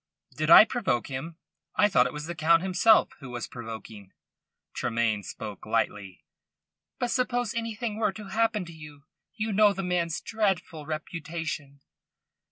[0.35, 1.37] "Did I provoke him?
[1.75, 4.13] I thought it was the Count himself who was provoking."
[4.73, 6.23] Tremayne spoke lightly.
[6.97, 9.03] "But suppose anything were to happen to you?
[9.35, 11.81] You know the man's dreadful reputation."